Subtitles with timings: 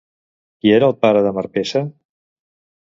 [0.61, 1.87] Qui era el pare de Marpessa?